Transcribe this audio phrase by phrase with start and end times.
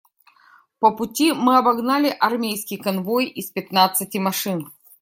[0.79, 4.73] По пути мы обогнали армейский конвой из пятнадцати машин.